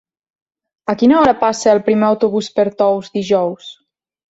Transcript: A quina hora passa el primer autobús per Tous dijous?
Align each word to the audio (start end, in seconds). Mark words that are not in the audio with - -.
A 0.93 0.95
quina 1.01 1.19
hora 1.19 1.35
passa 1.43 1.69
el 1.75 1.83
primer 1.91 2.09
autobús 2.09 2.51
per 2.59 2.67
Tous 2.83 3.15
dijous? 3.21 3.71